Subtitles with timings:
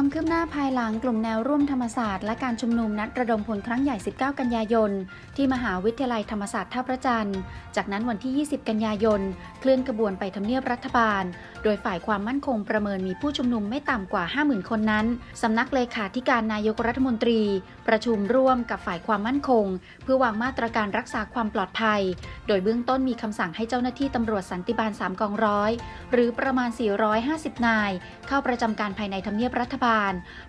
[0.00, 4.90] ความคืบหน้าภายหลังกลุ่มแนวร่วมธรรมศาสตร์และการชุมนุมนัดระดมพลครั้งใหญ่ 19 กันยายน
[5.36, 7.38] ที่มหาวิทยาลัยธรรมศาสตร์ท่าพระจันทร์
[7.76, 9.20] จากนั้นวันที่ 20 กันยายน
[9.60, 11.24] เคลื่อนกระบวนไปทำเนียบรัฐบาล
[11.64, 15.06] โดยฝ่ายความมั่นคงประเมินมีผู้ชุมนุมไม่ต่ำกว่า 50,000 คนนั้น
[15.42, 17.40] สำนักเลขาธิการนายกรัฐมนตรี
[17.88, 19.66] ประชุมร่วมกับฝ่ายความมั่นคง
[20.02, 22.00] เพื่อวางมาตรการรักษาความปลอดภัย
[22.46, 25.72] โดยเบื้องต้นมีคำสั่งให้เจ้าหน้าที่ตำรวจสันติบาล3กองร้อย
[26.12, 26.70] หรือประมาณ
[27.18, 27.90] 450 นาย
[28.28, 29.86] เข้าประจำการภายในทำเนียบรัฐบาล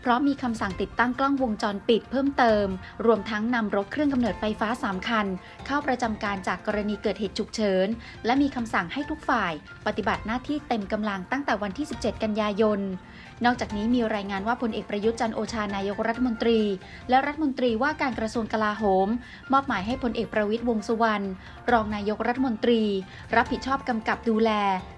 [0.02, 2.67] เพราะมีคำสั่งติดตั้งกล้องวงจรปิดเพิ่มเติม
[3.05, 5.27] รวมทั้งนำรถเครื่องกำเนิดไฟฟ้า 3 คัน
[5.65, 7.88] เข้าประจำการจากกรณีเกิดเหตุฉุกเฉิน
[8.25, 9.53] และมีคำสั่งให้ทุกฝ่าย
[9.88, 12.79] ปฏิบัติหน้าที่เต็มกำลังตั้งแต่วันที่ 17 กันยายน
[13.45, 16.59] นอกจากนี้มีรายงานว่าพลเอกประยุทธ์จันโอชานายกรัฐมนตรี
[17.09, 19.07] และรัฐมนตรีว่าการกระทรวงกลาโหม
[19.51, 21.26] มอบหมายให้พลเอกประวิทย์วงสุวรรณ
[21.71, 22.81] รองนายกรัฐมนตรี
[23.35, 24.51] รับผิดชอบกำกับดูแล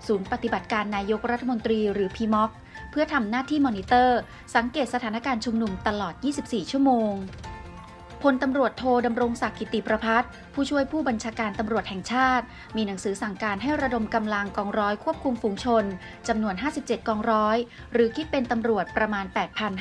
[0.08, 2.52] ศูนย์ปฏิบัติการนายกรัฐมนตรีหรือพีม็อก
[2.92, 4.20] เพื่อทำหน้าที่มอนิเตอร์
[4.56, 7.14] สังเกตสถานการณ์ชุมนุมตลอด 24 ชั่วโมง
[8.28, 15.84] พลตำรวจโทดำรงศักดิ์กิติประพัฒผู้ช่วยผู้บัญชาการตำรวจแห่งชาติ มีหนังสือสั่งการให้ระดมกำลังกองร้อยควบคุมฝูงชน
[16.28, 17.58] จำนวน 57 กองร้อย
[17.94, 19.26] หรือคิดเป็นตำรวจประมาณ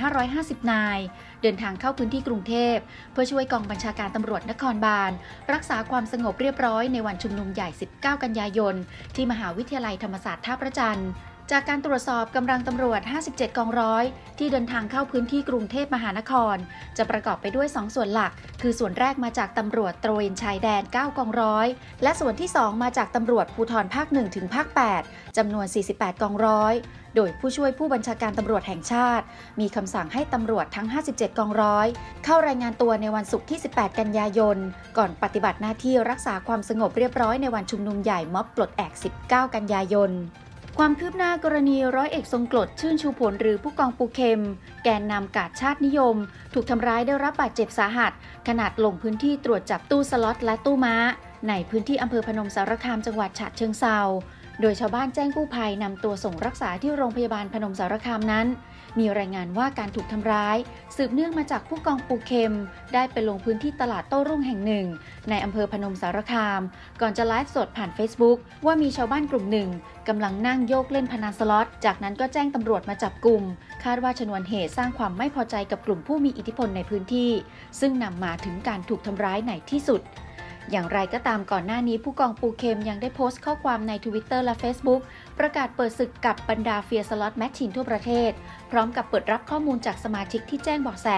[0.09, 0.99] 8,550 นาย
[1.43, 2.77] เดินทางเข้าพื้นที่กรุงเทพ
[3.13, 5.13] เพื่อช่วยกองบัญชาการตำรวจนครบาล
[5.53, 8.75] รักษาความสงบเรียบร้อยในวันชุมนุมใหญ่ 19 กันยายน
[9.15, 11.11] ที่มหาวิทยาลัยธรรมศาสตร์ท่าพระจันทร์
[11.55, 14.05] จากการตรวจสอบกำลังตำรวจ 57 กองร้อย
[14.39, 16.57] ที่เดินทางเข้าพื้นที่กรุงเทพมหานคร
[16.97, 21.67] จะประกอบไปด้วย 2 ส่วนหลัก คือส่วนแรกมาจากตำรวจตระเวนชายแดน 9 กองร้อย
[22.03, 24.67] และส่วนที่ 2 มาจากตำรวจภูธรภาค 1 ถึงภาค
[25.03, 26.75] 8 จำนวน 48 กองร้อย
[27.17, 29.25] โดยผู้ช่วยผู้บัญชาการตำรวจแห่งชาติ
[29.61, 31.87] มีคำสั่งให้ตำรวจทั้ง 57 กองร้อย
[32.25, 34.57] เข้ารายงานตัวในวันศุกร์ที่ 18 กันยายน
[34.99, 38.93] ก่อนปฏิบัติหน้าที่รักษาความสงบเรียบร้อยในวันชุมนุมใหญ่ม็อบปลดแอก
[39.25, 40.13] 19 กันยายน
[40.79, 44.41] ความคืบหน้ากรณีร้อยเอกทรงกรดชื่นชูผลหรือผู้กองปูเข็ม
[44.85, 46.17] แกนนำกาดชาตินิยม
[46.55, 48.13] ถูกทำร้ายได้รับบาดเจ็บสาหัส
[48.49, 50.95] ขนาดลงพื้นที่ตรวจจับตู้สล็อตและตู้ม้า
[51.49, 53.99] ในพื้นที่อำเภอพนมสารคามจังหวัดฉะเชิงเซา
[54.61, 58.47] โดยชาวบ้านแจ้งกู้ภัยนำตัวส่งรักษาที่โรงพยาบาลพนมสารคามนั้น
[58.99, 60.57] มีรายงานว่าการถูกทำร้าย
[60.97, 62.55] สืบเนื่องมาจากผู้กองปูเข็ม
[62.95, 64.87] ได้ไปลงพื้นที่ตลาดโต้รุ่งแห่งหนึ่ง
[65.29, 66.61] ในอำเภอพนมสารคาม
[67.01, 69.69] ก่อนจะไลฟ์สดผ่าน Facebook ว่ามีชาวบ้านกลุ่มหนึ่ง
[70.09, 73.43] กำลังนั่งโยกเล่นพนันสล็อต จากนั้นก็แจ้งตำรวจมาจับกลุ่ม
[73.85, 77.31] คาดว่าชนวนเหตุสร้างความไม่พอใจกับกลุ่มผู้มีอิทธิพลในพื้นที่
[77.81, 80.03] ซึ่งนำมาถึงการถูกทำร้ายในที่สุด
[80.71, 85.01] อย่างไรก็ตามก่อนหน้านี้ผู้กองปูเคมยังได้โพสต์ข้อความใน Twitter และ Facebook
[85.39, 88.31] ประกาศเปิดศึกกับบรรดาเสี่ยสล็อตแมชชีนทั่วประเทศ
[88.71, 91.09] พร้อมกับเปิดรับข้อมูลจากสมาชิกที่แจ้งเบาะแส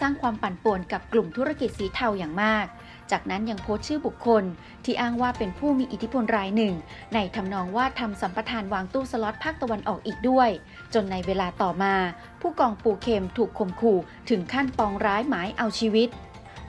[0.00, 2.66] สร้างความปั่นป่วนกับกลุ่มธุรกิจสีเทาอย่างมาก
[3.12, 4.44] จากนั้นยังโพสต์ชื่อบุคคล
[4.84, 6.74] ที่อ้างว่าเป็นผู้มีอิทธิพลรายหนึ่ง
[7.14, 10.48] ในทำนองว่าทำสัมปทานวางตู้สล็อตภาคตะวันออกอีกด้วย
[10.94, 11.94] จนในเวลาต่อมา
[12.40, 13.98] ผู้กองปูเคมถูกข่มขู่
[14.30, 16.08] ถึงขั้นปองร้ายหมายเอาชีวิต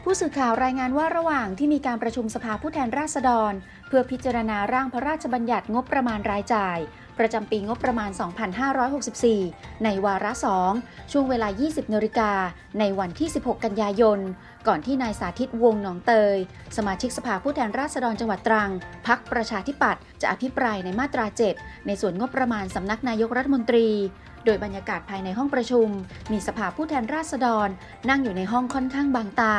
[0.07, 3.53] ผู้สื่อข่าวรายงานว่าระหว่างที่มีการประชุมสภาผู้แทนราษฎร
[3.87, 6.77] เพื่อพิจารณาร่างพระราชบัญญัติงบประมาณรายจ่าย
[7.19, 8.09] ประจำปีงบประมาณ
[9.37, 10.71] 2564 ในวาระสอง
[11.11, 12.31] ช่วงเวลา 20นาฬิกา
[12.79, 14.19] ในวันที่ 16 กันยายน
[14.67, 16.37] ก่อนที่นายสาธิตวงหนองเตย
[16.77, 18.71] สมาชิกสภาผู้แทนราษฎรจังหวัดตรัง
[19.07, 21.25] พักประชาธิปัตย์จะอภิปรายในมาตรา
[21.57, 23.87] 7 ในส่วนงบประมาณสำนักนายกรัฐมนตรี
[24.45, 25.87] โดยบรรยากาศภายในห้องประชุม
[26.31, 27.67] มีสภาผู้แทนราษฎร
[28.09, 29.55] นั่งอยู่ในห้องค่อนข้างบางตา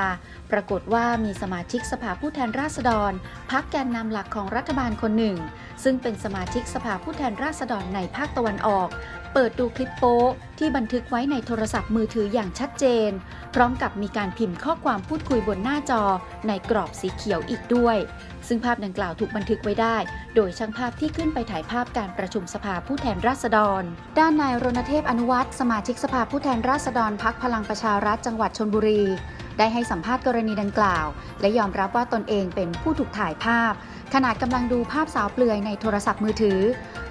[0.52, 3.12] ปรากฏว่ามีสมาชิกสภาผู้แทนราษฎร
[3.50, 5.36] พักแกนนำหลักของรัฐบาลคนหนึ่ง
[5.84, 8.88] ซึ่งเป็นสมาชิกสภาผู้แทนราษฎรในภาคตะวันออก
[9.38, 10.16] เปิดดูคลิปโป๊
[10.58, 13.10] ที่บันทึกไว้ในโทรศัพท์มือถืออย่างชัดเจน
[13.54, 16.02] พร้อมกับมีการพิมพ์ข้อความพูดคุยบนหน้าจอ
[16.48, 17.96] ในกรอบสีเขียวอีกด้วย
[18.48, 19.96] ซึ่งภาพดังกล่าวถูกบันทึกไว้ได้
[20.34, 23.82] โดยช่างภาพที่ขึ้นไปถ่ายภาพการประชุมสภาผู้แทนราษฎร
[24.18, 29.02] ด้านนายรณเทพอนุวัตรสมาชิกสภาผู้แทนราษฎรพักพลังประชารัฐจังหวัดชนบุรี
[29.58, 31.06] ได้ให้สัมภาษณ์กรณีดังกล่าว
[31.40, 33.72] และยอมรับว่าตนเองเป็นผู้ถูกถ่ายภาพ
[34.14, 36.60] ขณะกำลังดูภาพสาวเปลือยในโทรศัพท์มือถือ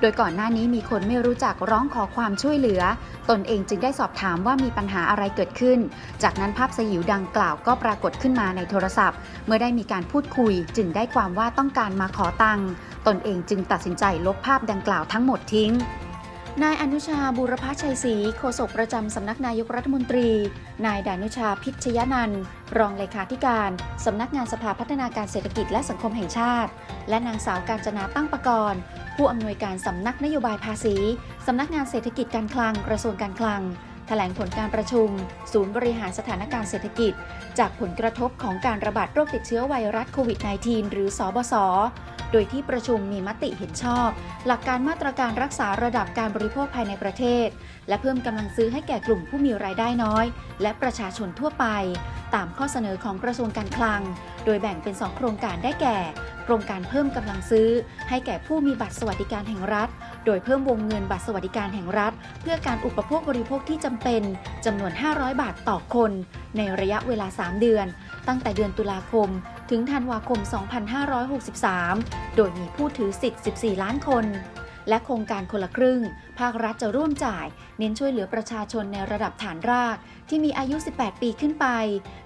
[0.02, 2.82] โดยก่อนหน้านี้มีคนไม่รู้จักร้องขอความช่วยเหลือ
[3.30, 5.80] ตนเองจึงได้สอบถามว่ามีปัญหาอะไรเกิดขึ้น
[6.24, 12.70] จากนั้นภาพสยิวดังกล่าวก็ปรากฏขึ้นมาในโทรศัพท์ เมื่อได้มีการพูดคุย จึงได้ความว่าต้องการมาขอตังค์
[13.08, 15.72] ตนเองจึงตัดสินใจลบภาพดังกล่าวทั้งหมดทิ้ง
[16.64, 20.30] นายอนุชาบุรพชัยศรีโฆษกประจำสำนักนายกรัฐมนตรี
[20.86, 22.42] นายดานุชาพิชยนันท์
[22.78, 23.70] รองเลขาธิการ
[24.06, 26.72] สำนักงานสภาพัฒนาการเศรษฐกิจและสังคมแห่งชาติ
[27.10, 28.80] และนางสาวการจนาตั้งประกรณ์
[29.16, 30.96] ผู้อำนวยการสำนักนโยบายภาษี
[31.46, 33.62] สำนักงานเศรษฐกิจการคลังกระทรวงการคลัง
[34.08, 35.10] แถลงผลการประชุม
[35.54, 37.14] ศูนย์บริหารสถานการณ์เศรษฐกิจ
[37.60, 41.54] จากผลกระทบของการระบาดโรคติดเชื้อไวรัสโควิด -19 หรือสอบศ
[42.32, 44.10] โดยที่ประชุมมีมติเห็นชอบ
[44.48, 47.48] หลักการมาตรการรักษาระดับการบริโภคภายในประเทศ
[47.88, 50.26] และเพิ่มกำลังซื้อให้แก่กลุ่มผู้มีรายได้น้อย
[50.62, 51.66] และประชาชนทั่วไป
[52.36, 54.02] ตามข้อเสนอของกระทรวงการคลัง
[54.46, 55.98] โดยแบ่งเป็น 2 โครงการได้แก่
[56.44, 57.70] โครงการเพิ่มกำลังซื้อ
[58.10, 59.90] ให้แก่ผู้มีบัตรสวัสดิการแห่งรัฐ
[60.26, 64.22] โดยเพิ่มวงเงินบัตรสวัสดิการแห่งรัฐ เพื่อการอุปโภคบริโภคที่จำเป็น
[64.66, 66.12] จำนวน 500 บาทต่อคน
[66.58, 67.86] ในระยะเวลา 3 เดือน
[68.28, 69.30] ตั้งแต่เดือนตุลาคม
[69.70, 70.40] ถึงธันวาคม
[71.18, 74.26] 2563 โดยมีผู้ถือสิทธิ์ 14 ล้านคน
[74.90, 76.02] และโครงการคนละครึ่ง
[76.40, 77.46] ภาครัฐจะร่วมจ่าย
[77.80, 79.98] เน้นช่วยเหลือประชาชนในระดับฐานราก
[80.30, 81.68] ที่มีอายุ 18 ปีขึ้นไป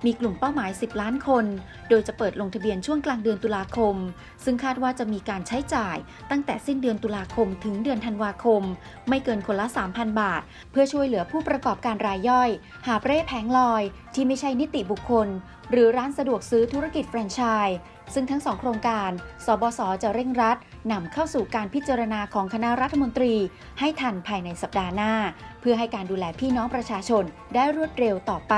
[0.05, 1.45] มีกลุ่มเป้าหมาย 10 ล้านคน
[1.89, 3.95] โดยจะเปิดลงทะเบียนช่วงกลางเดือนตุลาคม
[4.43, 5.97] ซึ่งคาดว่าจะมีการใช้จ่าย
[6.31, 8.63] ตั้งแต่สิ้นเดือนตุลาคมถึงเดือนธันวาคม
[9.09, 10.41] ไม่เกินคนละ 3,000 บาท
[10.71, 12.49] เพื่อช่วยเหลือผู้ประกอบการรายย่อย
[12.87, 13.83] หาเร่แผงลอย
[14.13, 15.27] ที่ไม่ใช่นิติบุคคล
[15.71, 17.77] หรือร้านสะดวกซื้อธุรกิจแฟรนไชส์
[18.13, 19.09] ซึ่งทั้งสองโครงการ
[19.45, 20.57] สบสจะเร่งรัด
[20.91, 23.33] นำเข้าสู่การพิจารณาของคณะรัฐมนตรี
[23.79, 25.13] ให้ทันภายในสัปดาห์หน้า
[25.61, 27.23] เพื่อให้การดูแลพี่น้องประชาชน
[27.55, 28.55] ได้รวดเร็วต่อไป